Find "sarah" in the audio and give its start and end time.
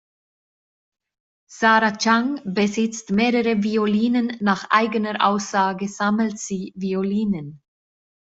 1.45-1.95